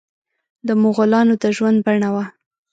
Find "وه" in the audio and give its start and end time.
2.13-2.25